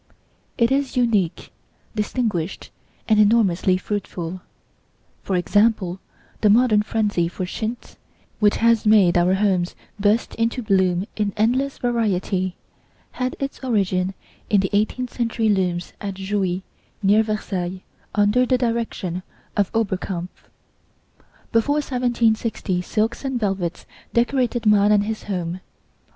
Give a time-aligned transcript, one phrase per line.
[0.57, 1.51] It is unique,
[1.95, 2.71] distinguished
[3.07, 4.41] and enormously fruitful.
[5.21, 5.99] For example,
[6.39, 7.97] the modern frenzy for chintz,
[8.39, 12.55] which has made our homes burst into bloom in endless variety,
[13.11, 14.15] had its origin
[14.49, 16.63] in the eighteenth century looms at Jouy,
[17.03, 17.83] near Versailles,
[18.15, 19.21] under the direction
[19.55, 20.49] of Oberkampf.
[21.51, 25.59] Before 1760 silks and velvets decorated man and his home.